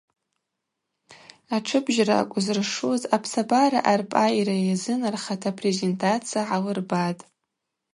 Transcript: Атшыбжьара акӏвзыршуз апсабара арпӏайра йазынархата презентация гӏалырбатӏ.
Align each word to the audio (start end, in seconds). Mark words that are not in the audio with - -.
Атшыбжьара 1.55 2.15
акӏвзыршуз 2.23 3.01
апсабара 3.15 3.79
арпӏайра 3.91 4.55
йазынархата 4.67 5.49
презентация 5.59 6.43
гӏалырбатӏ. 6.49 7.21